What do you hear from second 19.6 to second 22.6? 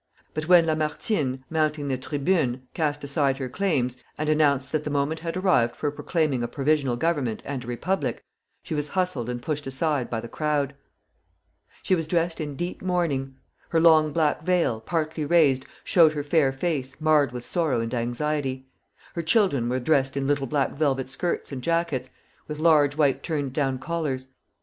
were dressed in little black velvet skirts and jackets, with